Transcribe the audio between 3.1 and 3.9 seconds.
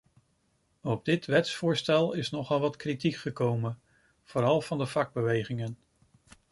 gekomen,